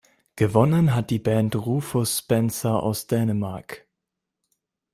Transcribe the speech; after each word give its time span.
Gewonnen 0.35 0.95
hat 0.95 1.11
die 1.11 1.19
Band 1.19 1.55
Rufus 1.55 2.17
Spencer 2.17 2.81
aus 2.81 3.05
Dänemark. 3.05 3.85